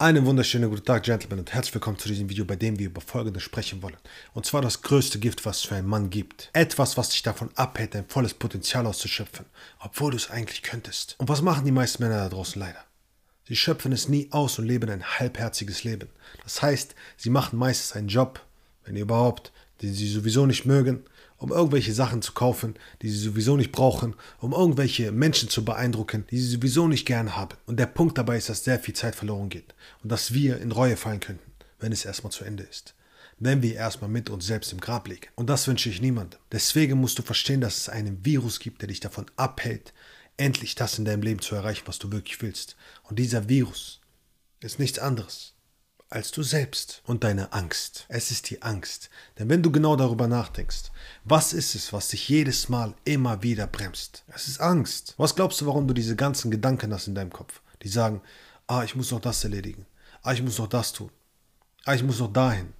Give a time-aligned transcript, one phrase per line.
[0.00, 3.00] Einen wunderschönen guten Tag, Gentlemen, und herzlich willkommen zu diesem Video, bei dem wir über
[3.00, 3.96] Folgendes sprechen wollen.
[4.32, 6.50] Und zwar das größte Gift, was es für einen Mann gibt.
[6.52, 9.46] Etwas, was dich davon abhält, dein volles Potenzial auszuschöpfen,
[9.80, 11.16] obwohl du es eigentlich könntest.
[11.18, 12.84] Und was machen die meisten Männer da draußen leider?
[13.48, 16.10] Sie schöpfen es nie aus und leben ein halbherziges Leben.
[16.44, 18.40] Das heißt, sie machen meistens einen Job,
[18.84, 19.50] wenn überhaupt,
[19.82, 21.02] den sie sowieso nicht mögen,
[21.38, 26.26] um irgendwelche Sachen zu kaufen, die sie sowieso nicht brauchen, um irgendwelche Menschen zu beeindrucken,
[26.30, 27.56] die sie sowieso nicht gern haben.
[27.66, 30.72] Und der Punkt dabei ist, dass sehr viel Zeit verloren geht und dass wir in
[30.72, 32.94] Reue fallen könnten, wenn es erstmal zu Ende ist.
[33.38, 35.28] Wenn wir erstmal mit uns selbst im Grab liegen.
[35.36, 36.40] Und das wünsche ich niemandem.
[36.50, 39.94] Deswegen musst du verstehen, dass es einen Virus gibt, der dich davon abhält,
[40.36, 42.76] endlich das in deinem Leben zu erreichen, was du wirklich willst.
[43.04, 44.00] Und dieser Virus
[44.60, 45.54] ist nichts anderes
[46.10, 48.06] als du selbst und deine Angst.
[48.08, 49.10] Es ist die Angst.
[49.38, 50.90] Denn wenn du genau darüber nachdenkst,
[51.24, 54.24] was ist es, was dich jedes Mal immer wieder bremst?
[54.28, 55.14] Es ist Angst.
[55.18, 57.60] Was glaubst du, warum du diese ganzen Gedanken hast in deinem Kopf?
[57.82, 58.22] Die sagen,
[58.66, 59.86] ah, ich muss noch das erledigen.
[60.22, 61.10] Ah, ich muss noch das tun.
[61.84, 62.72] Ah, ich muss noch dahin.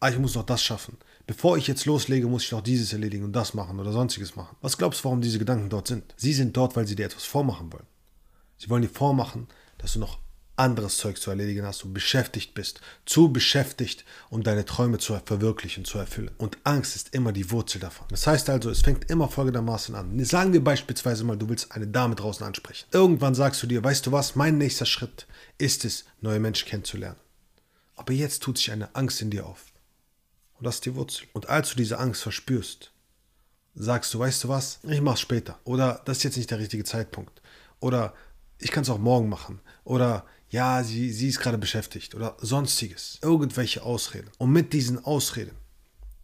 [0.00, 0.98] Ah, ich muss noch das schaffen.
[1.26, 4.56] Bevor ich jetzt loslege, muss ich noch dieses erledigen und das machen oder sonstiges machen.
[4.60, 6.14] Was glaubst du, warum diese Gedanken dort sind?
[6.16, 7.86] Sie sind dort, weil sie dir etwas vormachen wollen.
[8.58, 9.48] Sie wollen dir vormachen,
[9.78, 10.18] dass du noch
[10.58, 15.84] anderes Zeug zu erledigen hast und beschäftigt bist, zu beschäftigt, um deine Träume zu verwirklichen,
[15.84, 16.30] zu erfüllen.
[16.38, 18.06] Und Angst ist immer die Wurzel davon.
[18.10, 20.24] Das heißt also, es fängt immer folgendermaßen an.
[20.24, 22.86] Sagen wir beispielsweise mal, du willst eine Dame draußen ansprechen.
[22.92, 25.26] Irgendwann sagst du dir, weißt du was, mein nächster Schritt
[25.58, 27.18] ist es, neue Menschen kennenzulernen.
[27.96, 29.66] Aber jetzt tut sich eine Angst in dir auf.
[30.58, 31.26] Und das ist die Wurzel.
[31.32, 32.92] Und als du diese Angst verspürst,
[33.74, 35.58] sagst du, weißt du was, ich mach's später.
[35.64, 37.40] Oder das ist jetzt nicht der richtige Zeitpunkt.
[37.80, 38.14] Oder
[38.58, 39.60] ich kann es auch morgen machen.
[39.88, 43.18] Oder ja, sie, sie ist gerade beschäftigt oder sonstiges.
[43.22, 44.28] Irgendwelche Ausreden.
[44.36, 45.56] Und mit diesen Ausreden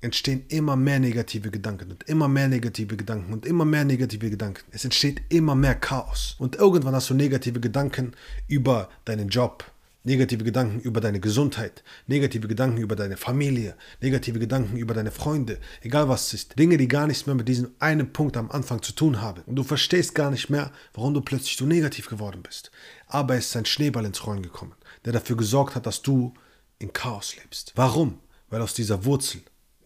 [0.00, 4.64] entstehen immer mehr negative Gedanken und immer mehr negative Gedanken und immer mehr negative Gedanken.
[4.70, 6.36] Es entsteht immer mehr Chaos.
[6.38, 8.12] Und irgendwann hast du negative Gedanken
[8.48, 9.70] über deinen Job,
[10.02, 15.58] Negative Gedanken über deine Gesundheit, negative Gedanken über deine Familie, negative Gedanken über deine Freunde,
[15.82, 16.58] egal was es ist.
[16.58, 19.42] Dinge, die gar nichts mehr mit diesem einen Punkt am Anfang zu tun haben.
[19.44, 22.70] Und du verstehst gar nicht mehr, warum du plötzlich so negativ geworden bist.
[23.08, 24.74] Aber es ist ein Schneeball ins Rollen gekommen,
[25.04, 26.32] der dafür gesorgt hat, dass du
[26.78, 27.72] in Chaos lebst.
[27.76, 28.20] Warum?
[28.48, 29.42] Weil aus dieser Wurzel,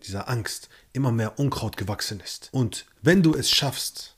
[0.07, 2.51] dieser Angst, immer mehr Unkraut gewachsen ist.
[2.53, 4.15] Und wenn du es schaffst,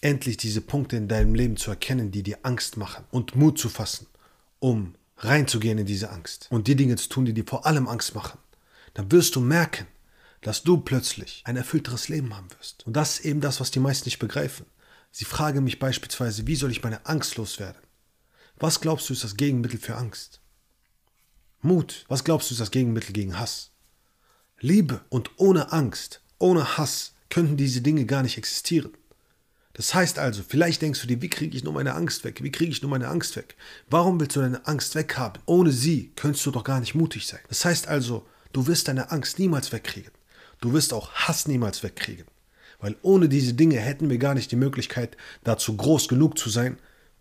[0.00, 3.68] endlich diese Punkte in deinem Leben zu erkennen, die dir Angst machen und Mut zu
[3.68, 4.06] fassen,
[4.60, 8.14] um reinzugehen in diese Angst und die Dinge zu tun, die dir vor allem Angst
[8.14, 8.38] machen,
[8.94, 9.86] dann wirst du merken,
[10.42, 12.86] dass du plötzlich ein erfüllteres Leben haben wirst.
[12.86, 14.66] Und das ist eben das, was die meisten nicht begreifen.
[15.10, 17.82] Sie fragen mich beispielsweise, wie soll ich meine Angst loswerden?
[18.58, 20.40] Was glaubst du ist das Gegenmittel für Angst?
[21.60, 22.04] Mut.
[22.08, 23.70] Was glaubst du ist das Gegenmittel gegen Hass?
[24.60, 25.02] Liebe.
[25.08, 28.92] Und ohne Angst, ohne Hass könnten diese Dinge gar nicht existieren.
[29.80, 32.42] Das heißt also, vielleicht denkst du dir, wie kriege ich nur meine Angst weg?
[32.42, 33.56] Wie kriege ich nur meine Angst weg?
[33.88, 35.42] Warum willst du deine Angst weghaben?
[35.46, 37.40] Ohne sie könntest du doch gar nicht mutig sein.
[37.48, 40.10] Das heißt also, du wirst deine Angst niemals wegkriegen.
[40.60, 42.26] Du wirst auch Hass niemals wegkriegen.
[42.78, 46.78] Weil ohne diese Dinge hätten wir gar nicht die Möglichkeit, dazu groß genug zu sein,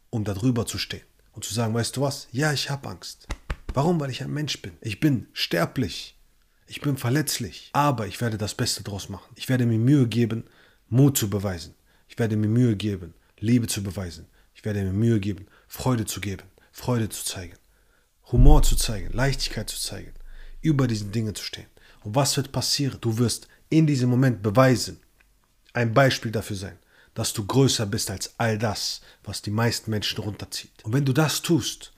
[0.09, 1.05] um darüber zu stehen.
[1.31, 2.27] Und zu sagen, weißt du was?
[2.33, 3.25] Ja, ich habe Angst.
[3.73, 4.01] Warum?
[4.01, 4.73] Weil ich ein Mensch bin.
[4.81, 6.17] Ich bin sterblich.
[6.67, 7.69] Ich bin verletzlich.
[7.71, 9.31] Aber ich werde das Beste draus machen.
[9.35, 10.43] Ich werde mir Mühe geben,
[10.89, 11.73] Mut zu beweisen.
[12.09, 14.25] Ich werde mir Mühe geben, Liebe zu beweisen.
[14.53, 16.43] Ich werde mir Mühe geben, Freude zu geben,
[16.73, 17.55] Freude zu zeigen,
[18.31, 20.11] Humor zu zeigen, Leichtigkeit zu zeigen,
[20.61, 21.67] über diesen Dingen zu stehen.
[22.03, 22.97] Und was wird passieren?
[22.99, 24.99] Du wirst in diesem Moment beweisen,
[25.73, 26.79] ein Beispiel dafür sein,
[27.13, 30.71] dass du größer bist als all das, was die meisten Menschen runterzieht.
[30.83, 31.93] Und wenn du das tust,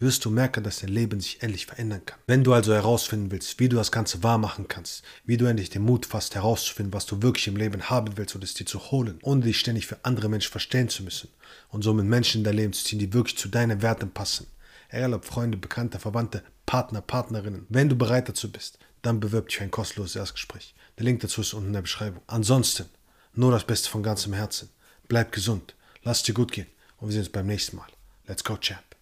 [0.00, 2.18] wirst du merken, dass dein Leben sich endlich verändern kann.
[2.26, 5.70] Wenn du also herausfinden willst, wie du das Ganze wahr machen kannst, wie du endlich
[5.70, 8.90] den Mut fasst, herauszufinden, was du wirklich im Leben haben willst und es dir zu
[8.90, 11.28] holen, ohne dich ständig für andere Menschen verstehen zu müssen
[11.70, 14.46] und somit Menschen in dein Leben zu ziehen, die wirklich zu deinen Werten passen,
[14.90, 17.66] egal ob Freunde, Bekannte, Verwandte, Partner, Partnerinnen.
[17.68, 20.74] Wenn du bereit dazu bist, dann bewirb dich für ein kostenloses Erstgespräch.
[20.98, 22.22] Der Link dazu ist unten in der Beschreibung.
[22.26, 22.86] Ansonsten,
[23.34, 24.70] nur das Beste von ganzem Herzen.
[25.08, 26.68] Bleib gesund, lass es dir gut gehen
[26.98, 27.88] und wir sehen uns beim nächsten Mal.
[28.26, 28.93] Let's go, Champ.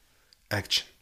[0.53, 0.85] Action.